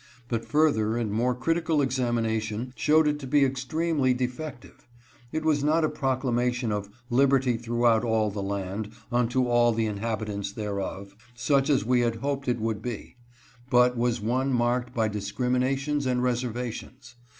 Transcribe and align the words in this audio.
But 0.29 0.43
further 0.45 0.97
and 0.97 1.11
more 1.11 1.35
critical 1.35 1.79
examination 1.79 2.73
showed 2.75 3.07
it 3.07 3.19
to 3.19 3.27
be 3.27 3.45
extremely 3.45 4.15
defective. 4.15 4.87
It 5.31 5.45
was 5.45 5.63
not 5.63 5.83
a 5.83 5.89
proc 5.89 6.23
lamation 6.23 6.71
of" 6.71 6.89
liberty 7.11 7.55
throughout 7.55 8.03
all 8.03 8.31
the 8.31 8.41
land, 8.41 8.89
unto 9.11 9.45
all 9.45 9.73
the 9.73 9.85
inhabitants 9.85 10.51
thereof," 10.53 11.13
such 11.35 11.69
as 11.69 11.85
we 11.85 11.99
had 11.99 12.15
hoped 12.15 12.47
it 12.47 12.59
would 12.59 12.81
be, 12.81 13.17
but 13.69 13.95
was 13.95 14.19
one 14.19 14.51
marked 14.51 14.91
by 14.95 15.07
discriminations 15.07 16.07
and 16.07 16.23
reservations. 16.23 17.13